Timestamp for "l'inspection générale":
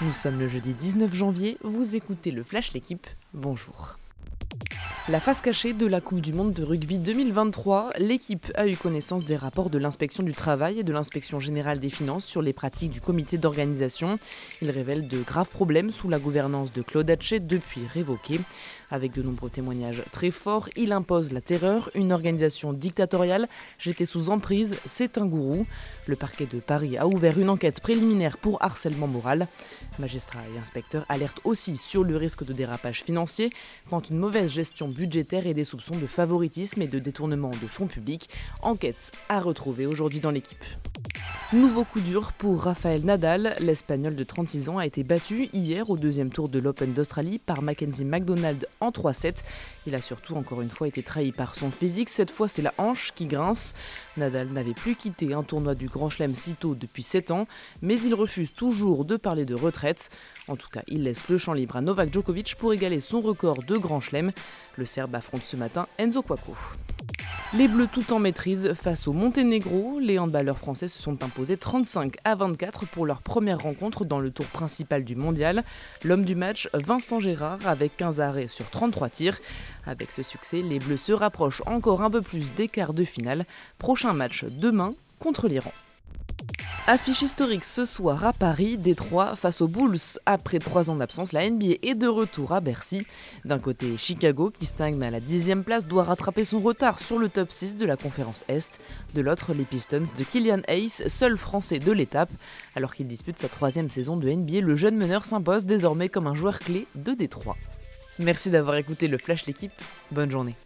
10.92-11.80